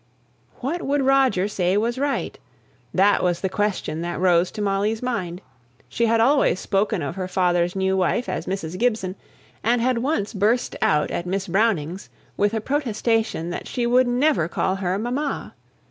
[0.61, 2.35] What would Roger say was right?
[2.91, 5.41] that was the question that rose to Molly's mind.
[5.87, 8.79] She had always spoken of her father's new wife as Mrs.
[8.79, 9.15] Gibson,
[9.63, 14.49] and had once burst out at Miss Brownings with a protestation that she never would
[14.49, 15.53] call her "mamma."